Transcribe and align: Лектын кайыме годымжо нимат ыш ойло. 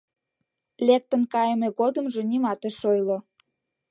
Лектын 0.87 1.21
кайыме 1.33 1.67
годымжо 1.79 2.21
нимат 2.31 2.61
ыш 2.69 2.77
ойло. 2.91 3.17